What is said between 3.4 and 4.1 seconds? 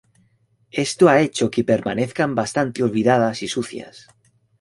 y sucias.